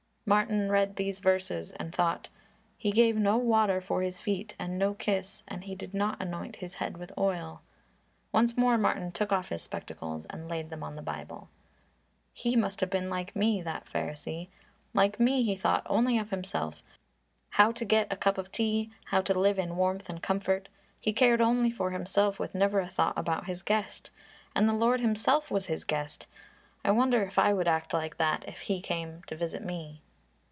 [0.23, 2.29] Martin read these verses and thought,
[2.77, 6.55] "He gave no water for His feet, and no kiss, and he did not anoint
[6.57, 7.61] His head with oil."
[8.31, 11.49] Once more Martin took off his spectacles and laid them on the Bible.
[12.31, 14.47] "He must have been like me, that Pharisee.
[14.93, 16.81] Like me he thought only of himself
[17.49, 20.69] how to get a cup of tea, how to live in warmth and comfort.
[21.01, 24.11] He cared only for himself, with never a thought about his guest.
[24.55, 26.25] And the Lord Himself was his guest!
[26.85, 29.99] I wonder if I would act like that if He came to visit me?"